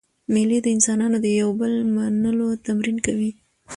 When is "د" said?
0.63-0.67, 1.21-1.27